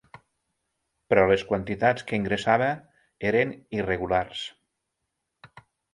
Però 1.13 1.25
les 1.31 1.43
quantitats 1.49 2.07
que 2.11 2.19
ingressava 2.21 2.69
eren 3.33 3.53
irregulars. 3.81 4.45